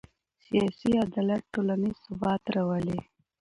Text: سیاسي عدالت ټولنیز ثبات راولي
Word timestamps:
سیاسي 0.45 0.91
عدالت 1.03 1.43
ټولنیز 1.53 1.95
ثبات 2.05 2.41
راولي 2.55 2.99